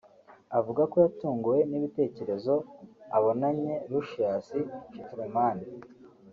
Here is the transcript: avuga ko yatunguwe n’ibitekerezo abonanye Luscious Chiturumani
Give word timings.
avuga 0.57 0.81
ko 0.91 0.95
yatunguwe 1.05 1.59
n’ibitekerezo 1.69 2.53
abonanye 3.17 3.73
Luscious 3.91 4.45
Chiturumani 4.91 5.65